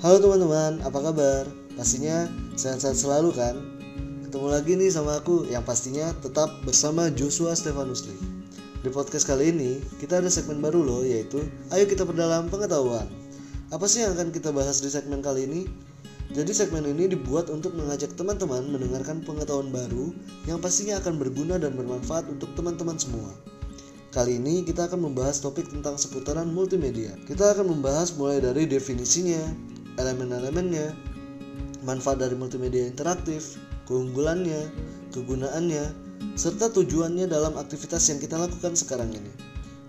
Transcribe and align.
Halo 0.00 0.16
teman-teman, 0.16 0.80
apa 0.80 0.96
kabar? 0.96 1.44
Pastinya 1.76 2.24
sehat-sehat 2.56 2.96
selalu 2.96 3.36
kan? 3.36 3.52
Ketemu 4.24 4.48
lagi 4.48 4.72
nih 4.72 4.88
sama 4.88 5.20
aku 5.20 5.44
yang 5.52 5.60
pastinya 5.60 6.16
tetap 6.24 6.48
bersama 6.64 7.12
Joshua 7.12 7.52
Stefanus 7.52 8.08
Lee. 8.08 8.16
Di 8.80 8.88
podcast 8.88 9.28
kali 9.28 9.52
ini, 9.52 9.76
kita 10.00 10.24
ada 10.24 10.32
segmen 10.32 10.64
baru 10.64 10.80
loh 10.80 11.04
yaitu 11.04 11.44
Ayo 11.68 11.84
kita 11.84 12.08
perdalam 12.08 12.48
pengetahuan. 12.48 13.04
Apa 13.68 13.84
sih 13.84 14.00
yang 14.00 14.16
akan 14.16 14.32
kita 14.32 14.48
bahas 14.56 14.80
di 14.80 14.88
segmen 14.88 15.20
kali 15.20 15.44
ini? 15.44 15.68
Jadi 16.32 16.48
segmen 16.56 16.88
ini 16.88 17.04
dibuat 17.04 17.52
untuk 17.52 17.76
mengajak 17.76 18.16
teman-teman 18.16 18.72
mendengarkan 18.72 19.20
pengetahuan 19.20 19.68
baru 19.68 20.16
yang 20.48 20.64
pastinya 20.64 20.96
akan 20.96 21.20
berguna 21.20 21.60
dan 21.60 21.76
bermanfaat 21.76 22.24
untuk 22.32 22.48
teman-teman 22.56 22.96
semua. 22.96 23.36
Kali 24.16 24.40
ini 24.40 24.64
kita 24.64 24.88
akan 24.88 25.12
membahas 25.12 25.44
topik 25.44 25.68
tentang 25.68 26.00
seputaran 26.00 26.48
multimedia. 26.48 27.12
Kita 27.28 27.52
akan 27.52 27.68
membahas 27.78 28.16
mulai 28.16 28.40
dari 28.40 28.64
definisinya, 28.64 29.38
elemen-elemennya, 30.00 30.96
manfaat 31.84 32.20
dari 32.20 32.36
multimedia 32.36 32.88
interaktif, 32.88 33.60
keunggulannya, 33.84 34.72
kegunaannya, 35.12 35.84
serta 36.36 36.72
tujuannya 36.72 37.28
dalam 37.28 37.56
aktivitas 37.56 38.08
yang 38.08 38.18
kita 38.20 38.36
lakukan 38.40 38.76
sekarang 38.76 39.12
ini. 39.12 39.32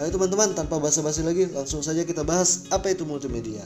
Ayo 0.00 0.08
teman-teman, 0.08 0.56
tanpa 0.56 0.80
basa-basi 0.80 1.20
lagi, 1.22 1.52
langsung 1.52 1.84
saja 1.84 2.02
kita 2.02 2.24
bahas 2.24 2.66
apa 2.72 2.90
itu 2.90 3.04
multimedia. 3.04 3.62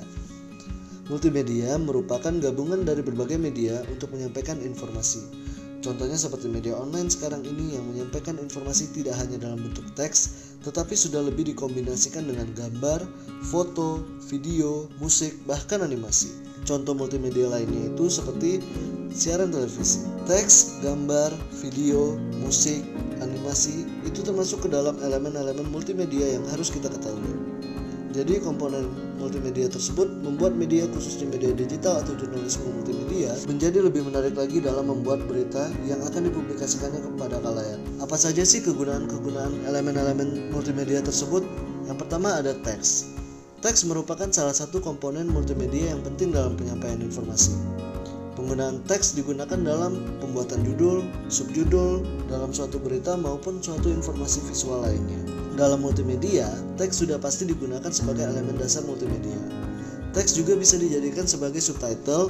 Multimedia 1.07 1.79
merupakan 1.79 2.35
gabungan 2.35 2.83
dari 2.83 2.99
berbagai 2.99 3.39
media 3.39 3.79
untuk 3.87 4.11
menyampaikan 4.11 4.59
informasi. 4.59 5.46
Contohnya 5.87 6.19
seperti 6.19 6.51
media 6.51 6.75
online 6.75 7.07
sekarang 7.07 7.47
ini 7.47 7.79
yang 7.79 7.87
menyampaikan 7.87 8.35
informasi 8.43 8.91
tidak 8.91 9.15
hanya 9.23 9.39
dalam 9.39 9.63
bentuk 9.63 9.87
teks, 9.95 10.51
tetapi 10.67 10.99
sudah 10.99 11.23
lebih 11.23 11.47
dikombinasikan 11.47 12.27
dengan 12.27 12.51
gambar, 12.59 13.07
foto, 13.47 14.03
video, 14.27 14.91
musik, 14.99 15.31
bahkan 15.47 15.87
animasi. 15.87 16.35
Contoh 16.67 16.91
multimedia 16.91 17.47
lainnya 17.47 17.95
itu 17.95 18.11
seperti 18.11 18.59
siaran 19.15 19.55
televisi. 19.55 20.03
Teks, 20.27 20.83
gambar, 20.83 21.31
video, 21.63 22.19
musik, 22.43 22.83
animasi 23.23 23.87
itu 24.03 24.27
termasuk 24.27 24.67
ke 24.67 24.69
dalam 24.75 24.99
elemen-elemen 24.99 25.71
multimedia 25.71 26.35
yang 26.35 26.43
harus 26.51 26.67
kita 26.67 26.91
ketahui. 26.91 27.31
Jadi 28.17 28.41
komponen 28.41 28.89
multimedia 29.21 29.69
tersebut 29.69 30.09
membuat 30.25 30.57
media 30.57 30.89
khususnya 30.89 31.29
media 31.29 31.53
digital 31.53 32.01
atau 32.01 32.17
jurnalisme 32.17 32.65
multimedia 32.73 33.37
menjadi 33.45 33.85
lebih 33.85 34.09
menarik 34.09 34.33
lagi 34.33 34.57
dalam 34.65 34.89
membuat 34.89 35.29
berita 35.29 35.69
yang 35.85 36.01
akan 36.01 36.33
dipublikasikannya 36.33 37.05
kepada 37.13 37.37
kalayak. 37.45 37.77
Apa 38.01 38.17
saja 38.17 38.41
sih 38.41 38.65
kegunaan-kegunaan 38.65 39.69
elemen-elemen 39.69 40.49
multimedia 40.49 41.05
tersebut? 41.05 41.45
Yang 41.85 42.09
pertama 42.09 42.41
ada 42.41 42.57
teks. 42.65 43.13
Teks 43.61 43.85
merupakan 43.85 44.33
salah 44.33 44.57
satu 44.57 44.81
komponen 44.81 45.29
multimedia 45.29 45.93
yang 45.93 46.01
penting 46.01 46.33
dalam 46.33 46.57
penyampaian 46.57 47.05
informasi. 47.05 47.53
Penggunaan 48.33 48.81
teks 48.89 49.13
digunakan 49.13 49.61
dalam 49.61 50.01
pembuatan 50.25 50.65
judul, 50.65 51.05
subjudul, 51.29 52.01
dalam 52.33 52.49
suatu 52.49 52.81
berita 52.81 53.13
maupun 53.13 53.61
suatu 53.61 53.93
informasi 53.93 54.41
visual 54.49 54.89
lainnya. 54.89 55.26
Dalam 55.57 55.81
multimedia, 55.81 56.53
teks 56.77 57.01
sudah 57.01 57.17
pasti 57.17 57.49
digunakan 57.49 57.89
sebagai 57.89 58.29
elemen 58.29 58.61
dasar 58.61 58.85
multimedia. 58.85 59.41
Teks 60.13 60.37
juga 60.37 60.53
bisa 60.53 60.77
dijadikan 60.77 61.25
sebagai 61.25 61.65
subtitle 61.65 62.29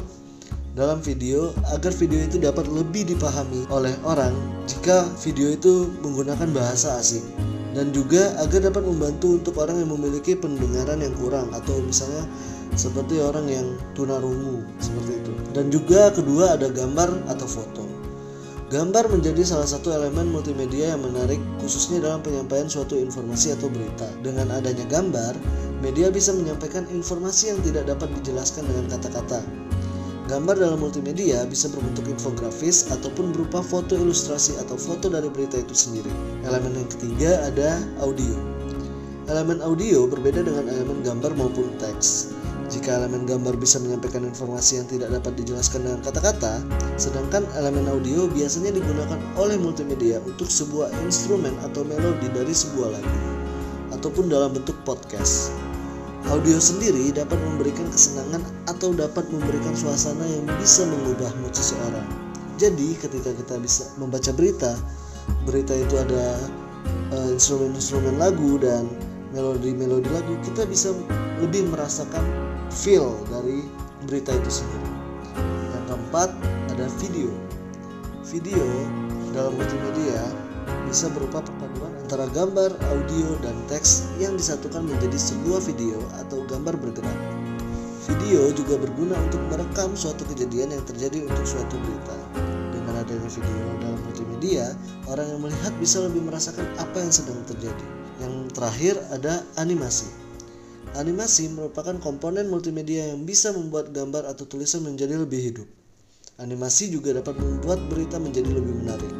dalam 0.78 1.02
video 1.02 1.50
agar 1.74 1.90
video 1.90 2.22
itu 2.22 2.38
dapat 2.38 2.70
lebih 2.70 3.02
dipahami 3.02 3.66
oleh 3.74 3.98
orang 4.06 4.30
jika 4.70 5.10
video 5.26 5.58
itu 5.58 5.90
menggunakan 6.06 6.54
bahasa 6.54 7.02
asing 7.02 7.24
dan 7.74 7.90
juga 7.90 8.30
agar 8.38 8.70
dapat 8.70 8.86
membantu 8.86 9.42
untuk 9.42 9.58
orang 9.58 9.82
yang 9.82 9.90
memiliki 9.90 10.38
pendengaran 10.38 11.02
yang 11.02 11.10
kurang 11.18 11.50
atau 11.50 11.82
misalnya 11.82 12.22
seperti 12.78 13.18
orang 13.18 13.50
yang 13.50 13.66
tunarungu 13.98 14.62
seperti 14.78 15.12
itu. 15.18 15.32
Dan 15.50 15.74
juga 15.74 16.14
kedua 16.14 16.54
ada 16.54 16.70
gambar 16.70 17.26
atau 17.26 17.46
foto. 17.50 17.84
Gambar 18.66 19.06
menjadi 19.14 19.46
salah 19.46 19.70
satu 19.70 19.94
elemen 19.94 20.34
multimedia 20.34 20.90
yang 20.90 21.06
menarik 21.06 21.38
khususnya 21.62 22.02
dalam 22.02 22.18
penyampaian 22.18 22.66
suatu 22.66 22.98
informasi 22.98 23.54
atau 23.54 23.70
berita. 23.70 24.10
Dengan 24.26 24.50
adanya 24.50 24.82
gambar, 24.90 25.38
media 25.86 26.10
bisa 26.10 26.34
menyampaikan 26.34 26.82
informasi 26.90 27.54
yang 27.54 27.62
tidak 27.62 27.86
dapat 27.86 28.10
dijelaskan 28.18 28.66
dengan 28.66 28.90
kata-kata. 28.90 29.38
Gambar 30.26 30.58
dalam 30.58 30.82
multimedia 30.82 31.46
bisa 31.46 31.70
berbentuk 31.70 32.10
infografis 32.10 32.90
ataupun 32.90 33.30
berupa 33.30 33.62
foto 33.62 33.94
ilustrasi 33.94 34.58
atau 34.58 34.74
foto 34.74 35.06
dari 35.06 35.30
berita 35.30 35.62
itu 35.62 35.70
sendiri. 35.70 36.10
Elemen 36.42 36.74
yang 36.74 36.90
ketiga 36.90 37.46
ada 37.46 37.78
audio. 38.02 38.34
Elemen 39.30 39.62
audio 39.62 40.10
berbeda 40.10 40.42
dengan 40.42 40.66
elemen 40.66 41.06
gambar 41.06 41.38
maupun 41.38 41.70
teks. 41.78 42.34
Jika 42.86 43.02
elemen 43.02 43.26
gambar 43.26 43.58
bisa 43.58 43.82
menyampaikan 43.82 44.22
informasi 44.22 44.78
yang 44.78 44.86
tidak 44.86 45.10
dapat 45.18 45.34
dijelaskan 45.42 45.90
dengan 45.90 46.06
kata-kata, 46.06 46.62
sedangkan 46.94 47.42
elemen 47.58 47.82
audio 47.90 48.30
biasanya 48.30 48.78
digunakan 48.78 49.18
oleh 49.34 49.58
multimedia 49.58 50.22
untuk 50.22 50.46
sebuah 50.46 50.94
instrumen 51.02 51.50
atau 51.66 51.82
melodi 51.82 52.30
dari 52.30 52.54
sebuah 52.54 52.94
lagu, 52.94 53.18
ataupun 53.90 54.30
dalam 54.30 54.54
bentuk 54.54 54.78
podcast. 54.86 55.50
Audio 56.30 56.62
sendiri 56.62 57.10
dapat 57.10 57.34
memberikan 57.50 57.90
kesenangan 57.90 58.46
atau 58.70 58.94
dapat 58.94 59.26
memberikan 59.34 59.74
suasana 59.74 60.22
yang 60.22 60.46
bisa 60.62 60.86
mengubah 60.86 61.34
mood 61.42 61.58
seseorang. 61.58 62.06
Jadi, 62.54 62.94
ketika 63.02 63.34
kita 63.34 63.58
bisa 63.58 63.90
membaca 63.98 64.30
berita, 64.30 64.78
berita 65.42 65.74
itu 65.74 65.98
ada 65.98 66.38
instrumen-instrumen 67.34 68.14
uh, 68.14 68.30
lagu 68.30 68.62
dan 68.62 68.86
melodi-melodi 69.34 70.06
lagu, 70.14 70.38
kita 70.46 70.62
bisa 70.70 70.94
lebih 71.42 71.66
merasakan 71.66 72.22
feel 72.70 73.18
dari 73.30 73.66
berita 74.06 74.34
itu 74.34 74.62
sendiri. 74.62 74.90
Yang 75.74 75.84
keempat 75.90 76.28
ada 76.74 76.86
video. 77.02 77.30
Video 78.26 78.66
dalam 79.30 79.54
multimedia 79.54 80.22
bisa 80.86 81.10
berupa 81.10 81.42
perpaduan 81.42 81.94
antara 82.06 82.26
gambar, 82.30 82.74
audio, 82.94 83.28
dan 83.42 83.54
teks 83.66 84.06
yang 84.22 84.38
disatukan 84.38 84.86
menjadi 84.86 85.18
sebuah 85.18 85.62
video 85.62 85.98
atau 86.22 86.42
gambar 86.46 86.78
bergerak. 86.78 87.18
Video 88.06 88.54
juga 88.54 88.78
berguna 88.78 89.18
untuk 89.26 89.42
merekam 89.50 89.98
suatu 89.98 90.22
kejadian 90.30 90.70
yang 90.70 90.84
terjadi 90.86 91.26
untuk 91.26 91.42
suatu 91.42 91.74
berita. 91.82 92.14
Dengan 92.70 93.02
adanya 93.02 93.26
video 93.26 93.66
dalam 93.82 93.98
multimedia, 94.06 94.66
orang 95.10 95.26
yang 95.26 95.40
melihat 95.42 95.74
bisa 95.82 95.98
lebih 96.06 96.22
merasakan 96.22 96.66
apa 96.78 97.02
yang 97.02 97.10
sedang 97.10 97.38
terjadi. 97.50 97.86
Yang 98.22 98.34
terakhir 98.54 98.94
ada 99.10 99.42
animasi. 99.58 100.25
Animasi 100.94 101.50
merupakan 101.50 101.98
komponen 101.98 102.46
multimedia 102.46 103.10
yang 103.10 103.26
bisa 103.26 103.50
membuat 103.50 103.90
gambar 103.90 104.30
atau 104.30 104.46
tulisan 104.46 104.86
menjadi 104.86 105.18
lebih 105.18 105.40
hidup. 105.42 105.68
Animasi 106.38 106.92
juga 106.92 107.16
dapat 107.16 107.34
membuat 107.40 107.80
berita 107.90 108.20
menjadi 108.22 108.54
lebih 108.54 108.84
menarik. 108.84 109.14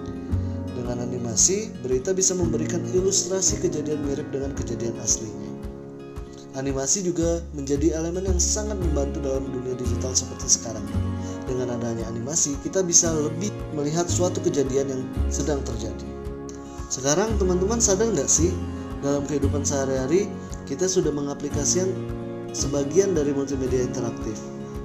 Dengan 0.77 1.03
animasi, 1.03 1.75
berita 1.83 2.15
bisa 2.15 2.37
memberikan 2.37 2.85
ilustrasi 2.95 3.59
kejadian 3.65 4.05
mirip 4.07 4.29
dengan 4.31 4.55
kejadian 4.55 4.95
aslinya. 5.03 5.49
Animasi 6.57 7.05
juga 7.05 7.45
menjadi 7.53 7.93
elemen 7.97 8.25
yang 8.25 8.41
sangat 8.41 8.81
membantu 8.81 9.21
dalam 9.21 9.45
dunia 9.51 9.77
digital 9.77 10.17
seperti 10.17 10.61
sekarang. 10.61 10.85
Dengan 11.45 11.77
adanya 11.77 12.09
animasi, 12.09 12.57
kita 12.65 12.81
bisa 12.81 13.13
lebih 13.13 13.53
melihat 13.77 14.09
suatu 14.09 14.41
kejadian 14.41 14.89
yang 14.89 15.03
sedang 15.29 15.61
terjadi. 15.67 16.07
Sekarang 16.89 17.37
teman-teman 17.37 17.77
sadar 17.83 18.09
nggak 18.09 18.31
sih 18.31 18.55
dalam 19.05 19.29
kehidupan 19.29 19.69
sehari-hari 19.69 20.31
kita 20.67 20.91
sudah 20.91 21.15
mengaplikasikan 21.15 21.89
sebagian 22.51 23.15
dari 23.15 23.31
multimedia 23.31 23.87
interaktif. 23.87 24.37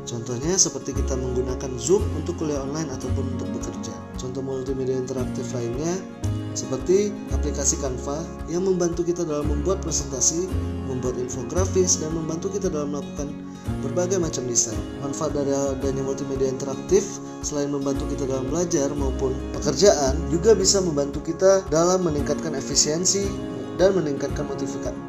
Contohnya 0.06 0.58
seperti 0.58 0.98
kita 0.98 1.14
menggunakan 1.14 1.78
Zoom 1.78 2.02
untuk 2.18 2.42
kuliah 2.42 2.62
online 2.62 2.90
ataupun 2.90 3.38
untuk 3.38 3.50
bekerja. 3.54 3.94
Contoh 4.18 4.42
multimedia 4.42 4.98
interaktif 4.98 5.46
lainnya 5.54 5.94
seperti 6.52 7.16
aplikasi 7.32 7.80
Canva 7.80 8.22
yang 8.52 8.68
membantu 8.68 9.08
kita 9.08 9.24
dalam 9.24 9.48
membuat 9.48 9.80
presentasi, 9.80 10.52
membuat 10.90 11.16
infografis, 11.16 12.04
dan 12.04 12.12
membantu 12.12 12.52
kita 12.52 12.68
dalam 12.68 12.92
melakukan 12.92 13.32
berbagai 13.86 14.20
macam 14.20 14.44
desain. 14.52 14.76
Manfaat 15.00 15.32
dari 15.32 15.54
adanya 15.54 16.04
multimedia 16.04 16.52
interaktif 16.52 17.22
selain 17.40 17.72
membantu 17.72 18.04
kita 18.12 18.28
dalam 18.28 18.52
belajar 18.52 18.92
maupun 18.92 19.32
pekerjaan, 19.56 20.20
juga 20.28 20.52
bisa 20.58 20.84
membantu 20.84 21.24
kita 21.24 21.64
dalam 21.72 22.04
meningkatkan 22.04 22.52
efisiensi 22.58 23.51
dan 23.80 23.96
meningkatkan 23.96 24.48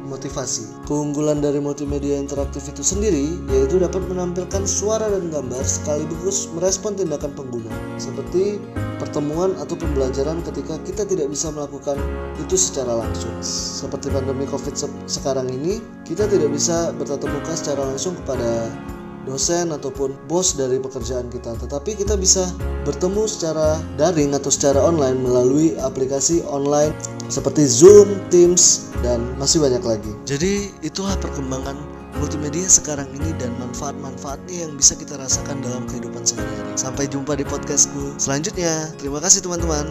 motivasi. 0.07 0.63
Keunggulan 0.87 1.41
dari 1.41 1.59
multimedia 1.59 2.19
interaktif 2.19 2.67
itu 2.69 2.83
sendiri 2.83 3.35
yaitu 3.51 3.79
dapat 3.81 4.03
menampilkan 4.07 4.63
suara 4.67 5.09
dan 5.09 5.31
gambar 5.31 5.63
sekaligus 5.63 6.51
merespon 6.53 6.95
tindakan 6.95 7.33
pengguna, 7.33 7.71
seperti 7.99 8.61
pertemuan 9.01 9.51
atau 9.59 9.75
pembelajaran 9.75 10.39
ketika 10.47 10.79
kita 10.87 11.03
tidak 11.03 11.27
bisa 11.27 11.51
melakukan 11.51 11.99
itu 12.39 12.55
secara 12.55 13.03
langsung. 13.03 13.35
Seperti 13.43 14.07
pandemi 14.13 14.47
Covid 14.47 14.75
se 14.77 14.87
sekarang 15.09 15.51
ini, 15.51 15.83
kita 16.07 16.29
tidak 16.29 16.53
bisa 16.53 16.95
bertatap 16.95 17.27
muka 17.27 17.53
secara 17.57 17.83
langsung 17.83 18.15
kepada 18.23 18.71
dosen 19.23 19.71
ataupun 19.71 20.15
bos 20.27 20.55
dari 20.55 20.79
pekerjaan 20.79 21.31
kita, 21.31 21.55
tetapi 21.55 21.95
kita 21.95 22.19
bisa 22.19 22.51
bertemu 22.83 23.23
secara 23.23 23.79
daring 23.95 24.35
atau 24.35 24.51
secara 24.51 24.83
online 24.83 25.15
melalui 25.23 25.79
aplikasi 25.79 26.43
online 26.43 26.91
seperti 27.33 27.65
Zoom, 27.65 28.13
Teams, 28.29 28.93
dan 29.01 29.33
masih 29.41 29.57
banyak 29.65 29.81
lagi. 29.81 30.13
Jadi 30.29 30.69
itulah 30.85 31.17
perkembangan 31.17 31.73
multimedia 32.21 32.69
sekarang 32.69 33.09
ini 33.17 33.33
dan 33.41 33.49
manfaat-manfaatnya 33.57 34.69
yang 34.69 34.77
bisa 34.77 34.93
kita 34.93 35.17
rasakan 35.17 35.65
dalam 35.65 35.89
kehidupan 35.89 36.21
sehari-hari. 36.21 36.77
Sampai 36.77 37.09
jumpa 37.09 37.33
di 37.33 37.45
podcastku 37.49 38.21
selanjutnya. 38.21 38.93
Terima 39.01 39.17
kasih 39.17 39.41
teman-teman. 39.41 39.89